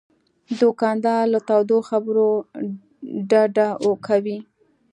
[0.59, 2.27] دوکاندار له تودو خبرو
[3.29, 3.67] ډډه
[4.07, 4.37] کوي.